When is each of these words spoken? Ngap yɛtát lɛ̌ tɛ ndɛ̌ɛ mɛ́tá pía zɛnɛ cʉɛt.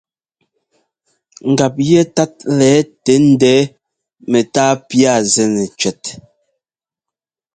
Ngap 1.51 1.75
yɛtát 1.89 2.33
lɛ̌ 2.57 2.75
tɛ 3.03 3.13
ndɛ̌ɛ 3.29 3.59
mɛ́tá 4.31 4.65
pía 4.87 5.13
zɛnɛ 5.33 5.63
cʉɛt. 5.79 6.03